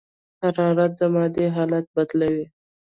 [0.41, 2.45] حرارت د مادې حالت بدلوي.